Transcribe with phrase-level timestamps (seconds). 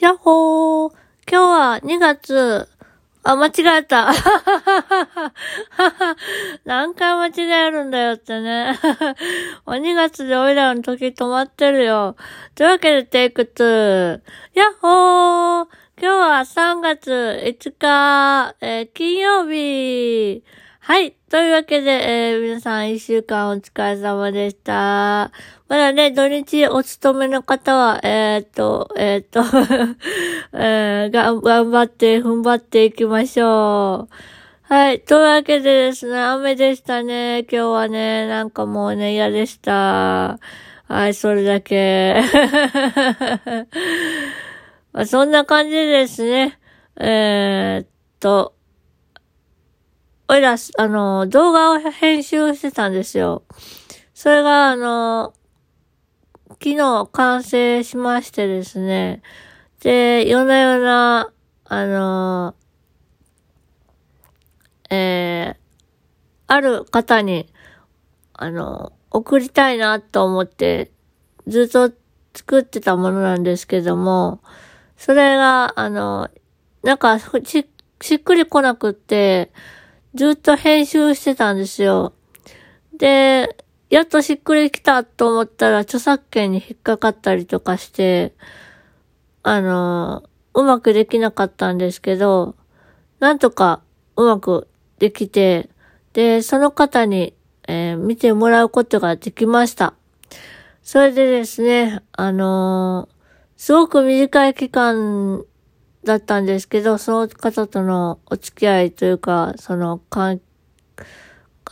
[0.00, 0.92] やっほー。
[1.30, 2.66] 今日は2月、
[3.22, 4.08] あ、間違えた。
[6.64, 8.78] 何回間違えるんだよってね。
[9.68, 12.16] 2月でおいらの時止まってるよ。
[12.54, 14.22] というわけでテイク2。
[14.54, 15.66] やっほー。
[16.00, 20.42] 今日は3月5日、えー、金曜日。
[20.90, 21.12] はい。
[21.30, 25.30] というわけで、えー、皆さん一週間お疲れ様でした。
[25.68, 29.40] まだね、土日お勤めの方は、えー、っと、えー、っと
[30.52, 34.14] えー、が、頑張って、踏ん張っていきましょう。
[34.62, 35.00] はい。
[35.00, 37.44] というわけでですね、雨でしたね。
[37.44, 40.40] 今日はね、なんかもうね、嫌でした。
[40.88, 42.16] はい、それだけ。
[44.92, 46.58] まあ、そんな感じですね。
[46.96, 47.88] えー、っ
[48.18, 48.54] と、
[50.32, 53.42] おいら、あの、動画を編集してたんですよ。
[54.14, 55.34] それが、あの、
[56.50, 59.22] 昨日完成しましてですね。
[59.80, 61.32] で、夜な夜な、
[61.64, 62.54] あの、
[64.88, 65.58] えー、
[66.46, 67.52] ある方に、
[68.32, 70.92] あの、送りたいなと思って、
[71.48, 71.92] ずっと
[72.34, 74.42] 作ってたものなんですけども、
[74.96, 76.28] それが、あの、
[76.84, 77.68] なんかし、
[78.00, 79.50] しっくりこなくって、
[80.14, 82.12] ずっと編集してたんですよ。
[82.96, 83.56] で、
[83.90, 88.34] やっとしっくりきたと思ったら著作権に引っかかったりとかして、
[89.42, 92.56] あの、うまくできなかったんですけど、
[93.20, 93.82] なんとか
[94.16, 95.70] うまくできて、
[96.12, 97.34] で、その方に、
[97.68, 99.94] えー、見てもらうことができました。
[100.82, 103.14] それでですね、あのー、
[103.56, 105.44] すごく短い期間
[106.04, 110.40] だったんですけど、その方とのお付き合いというか、その、かん、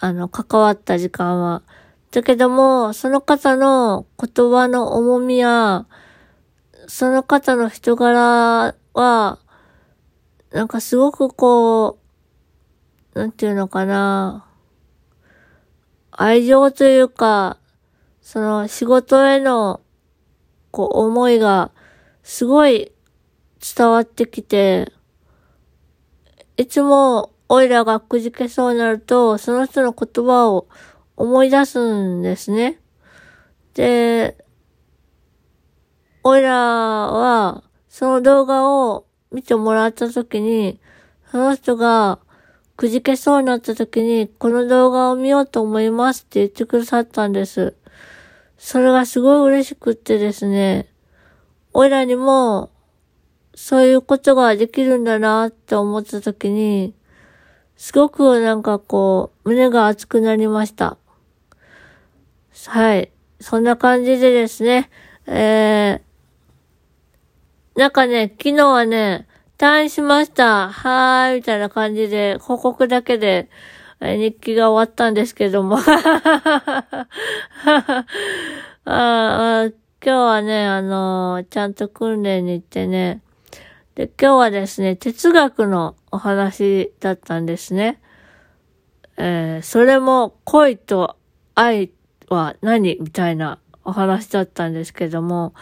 [0.00, 1.62] あの、関わった時間は。
[2.10, 5.86] だけども、その方の言葉の重みや、
[6.88, 9.38] その方の人柄は、
[10.50, 11.98] なんかすごくこ
[13.14, 14.46] う、なんていうのかな、
[16.10, 17.58] 愛情というか、
[18.22, 19.80] その仕事への、
[20.72, 21.70] こう、思いが、
[22.22, 22.90] すごい
[23.74, 24.92] 伝わってきて、
[26.56, 30.68] いつも、おいらがくじけそうになると、その人の言葉を
[31.16, 32.80] 思い出すんですね。
[33.74, 34.36] で、
[36.22, 40.80] おいらは、その動画を見てもらった時に、
[41.30, 42.18] その人が
[42.76, 47.74] くじけそうになった時に、この動画を見ようと思いますって言ってくださったんです。
[48.58, 50.88] それがすごい嬉しくってですね、
[51.72, 52.70] おいらにも、
[53.56, 56.94] そういうことができるんだなって思った時に、
[57.76, 60.98] すごくなんかこう、胸が熱くなりました。
[62.66, 63.10] はい。
[63.40, 64.90] そんな感じでですね、
[65.26, 70.68] えー、なんかね、昨日はね、退院しました。
[70.68, 73.48] はーい、みたいな感じで、報告だけで、
[74.00, 75.78] 日記が終わったんですけども。
[75.88, 75.88] あ
[78.84, 79.64] あ
[80.04, 83.22] 今日はね、あのー、ちゃんと訓練に行ってね、
[83.96, 87.98] で、今日はですね、哲学のお話だったんですね。
[89.16, 91.16] えー、それも恋と
[91.54, 91.90] 愛
[92.28, 95.54] は何みたいなお話だったんですけども、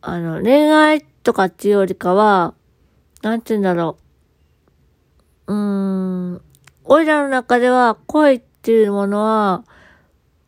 [0.00, 2.54] あの、恋愛とかっていうよりかは、
[3.22, 3.98] なんて言うんだろ
[5.48, 5.52] う。
[5.52, 6.42] うーん、
[6.84, 9.64] おいらの中では恋っていうものは、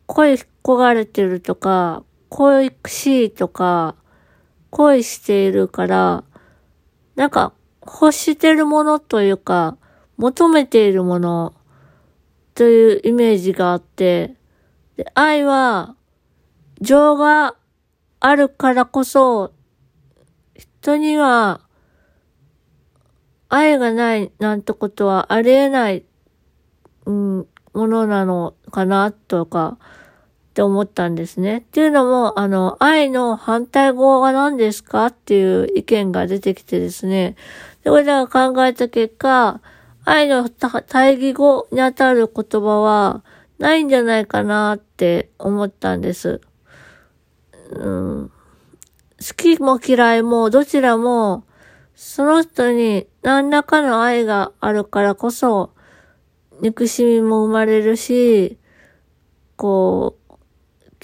[0.05, 3.95] 恋焦がれてるとか、恋しいとか、
[4.69, 6.23] 恋しているから、
[7.15, 7.53] なんか
[7.85, 9.77] 欲してるものというか、
[10.17, 11.53] 求めているもの
[12.55, 14.35] というイメージがあって、
[14.95, 15.95] で愛は
[16.81, 17.55] 情が
[18.19, 19.53] あるからこそ、
[20.55, 21.61] 人には
[23.49, 26.03] 愛がないなんてことはありえない、
[27.05, 29.77] うん、ものなのかなとか、
[30.53, 31.57] って思ったんですね。
[31.57, 37.35] っていうのも、あの、愛の反対語は何ですかっていう意見が出てきてですね。
[37.83, 39.61] で、これら考えた結果、
[40.05, 43.23] 愛の対義語にあたる言葉は
[43.57, 46.39] ないんじゃないかなって思ったんです。
[47.71, 51.45] うん、好きも嫌いもどちらも、
[51.95, 55.71] その人に何らかの愛があるからこそ、
[56.61, 58.59] 憎しみも生まれるし、
[59.55, 60.22] こう、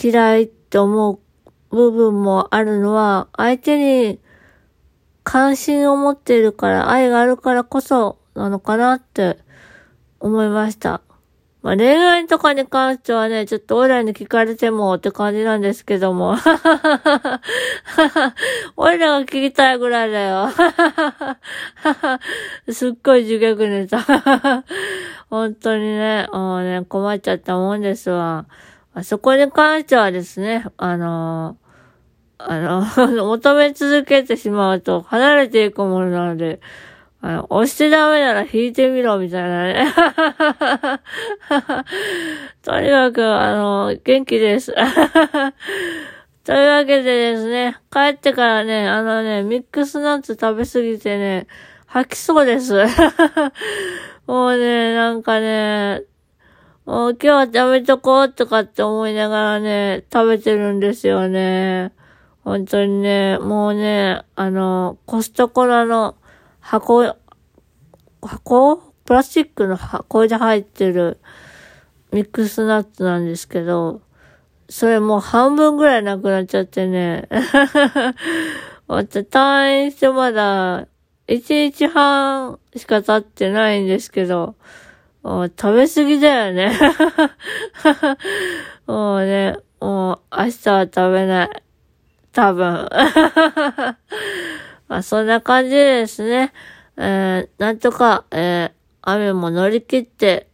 [0.01, 1.19] 嫌いって思う
[1.75, 4.19] 部分もあるのは、相手に
[5.23, 9.37] 関心を持っているから、愛があるからこそなのかなって
[10.19, 11.01] 思いました。
[11.61, 16.37] まあ、恋愛とかに関してはね、ちょっと俺らに聞かれてもって感じなんですけども。
[18.77, 20.47] 俺らが聞きたいぐらいだよ。
[22.71, 23.99] すっごい受虐ネタ。
[25.29, 28.45] 本当にね、もうね、困っちゃったもんですわ。
[28.93, 31.57] あそこに関してはですね、あの
[32.39, 32.81] あの、
[33.25, 36.61] 求め続けてしまうと離れていくものなので、
[37.21, 39.93] あの、押してダメなら弾いてみろ、みたいなね。
[42.63, 44.73] とにかく、あの、元気です。
[46.45, 51.47] というわけでですね、帰ってからね、あのね、ミックスナッツ食べすぎてね、
[51.87, 52.85] 吐きそうです。
[54.25, 56.03] もうね、なんかね、
[56.91, 61.91] 今日は食べとこうとかって思いながらね、食べてるんですよね。
[62.43, 66.15] 本当にね、もうね、あの、コストコのの
[66.59, 67.15] 箱、
[68.23, 68.77] 箱？
[69.05, 71.19] プラスチックの箱で入ってる
[72.11, 74.01] ミックスナッツなんですけど、
[74.67, 77.29] それもう半分ぐらいなくなっちゃってね。
[78.87, 80.87] 退院してまだ
[81.27, 84.55] 1日半しか経ってないんですけど、
[85.23, 86.71] 食べ過ぎだよね。
[88.87, 91.63] もうね、もう明日は食べない。
[92.31, 92.89] 多分。
[94.87, 96.53] まあそんな感じでですね。
[96.97, 98.71] えー、 なんとか、えー、
[99.01, 100.49] 雨も乗り切って、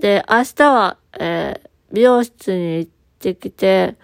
[0.00, 3.96] で、明日は、えー、美容室に行ってきて、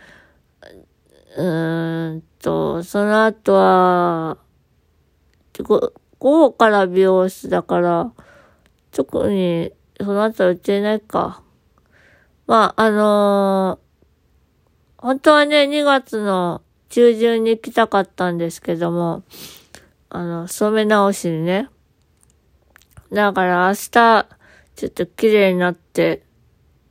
[1.37, 4.38] うーんと、その後は、
[5.58, 8.12] 午後から美容室だから、
[8.90, 11.42] 特に、その後は売ってないか。
[12.46, 19.22] まあ、あのー、本当はね、2月の中旬に来たかったんですけども、
[20.10, 21.68] あの、染め直しにね。
[23.12, 24.26] だから明日、
[24.76, 26.22] ちょっと綺麗になって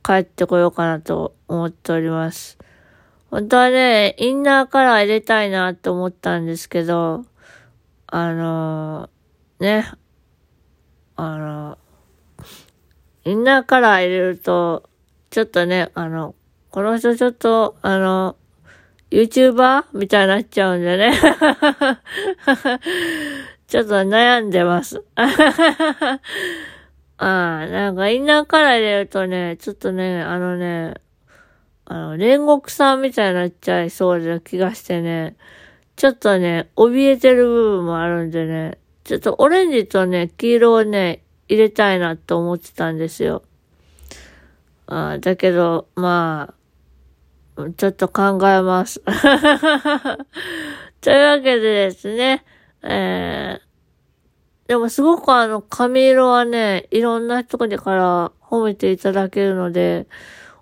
[0.02, 2.58] 帰ってこようかなと思っております。
[3.30, 7.24] 本当はね、インナーカラー入れたいなと思ったんですけど、
[8.06, 9.92] あのー、ね、
[11.16, 11.81] あのー、
[13.24, 14.88] インナーカラー入れると、
[15.30, 16.34] ちょっとね、あの、
[16.70, 18.36] この人ちょっと、あの、
[19.10, 19.84] YouTuber?
[19.92, 21.12] みたいになっちゃうんでね。
[23.68, 25.04] ちょっと悩んでます。
[25.14, 26.18] あ
[27.18, 30.94] あ、なんかインナーカラー入れるとね、ちょっとね、あのね、
[31.84, 35.36] あの、煉獄さんみたいになっちゃいそうな気がしてね、
[35.96, 43.42] ちょっとね、怯えてる部分もあるんでね、ちょっとオレンジとね、黄色をね、入れたいなと思ってたんですよ。
[44.86, 46.54] あだけど、ま
[47.56, 49.02] あ、ちょっと考えます。
[51.00, 52.44] というわけでですね、
[52.82, 60.06] えー、でもすごくあの、髪色はね、いろんな人から褒めていただけるので、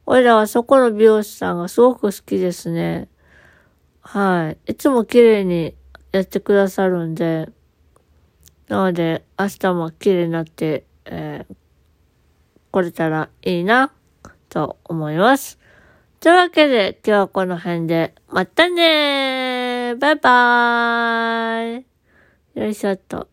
[0.06, 3.08] 俺らはそこの美容師さんがすごく好きですね。
[4.00, 4.72] はい。
[4.72, 5.74] いつも綺麗に
[6.12, 7.48] やってくださるんで、
[8.70, 11.54] なので、明日も綺麗になって、えー、
[12.70, 13.92] 来れたらいいな、
[14.48, 15.58] と思います。
[16.20, 23.26] というわけで、今日はこの辺で、またねーバイバーイよいしょっと。